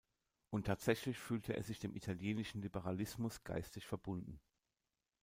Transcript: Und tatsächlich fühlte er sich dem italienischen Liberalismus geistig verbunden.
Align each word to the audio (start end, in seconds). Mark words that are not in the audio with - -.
Und 0.49 0.65
tatsächlich 0.65 1.19
fühlte 1.19 1.53
er 1.55 1.61
sich 1.61 1.77
dem 1.77 1.93
italienischen 1.95 2.63
Liberalismus 2.63 3.43
geistig 3.43 3.85
verbunden. 3.85 4.39